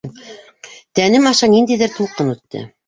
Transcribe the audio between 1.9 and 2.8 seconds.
тулҡын үтте.